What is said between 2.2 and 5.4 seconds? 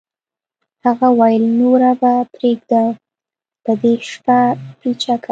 پرېږدو په دې شپه پیچکه